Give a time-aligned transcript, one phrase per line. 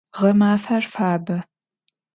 [0.17, 1.37] Гъэмафэр фабэ.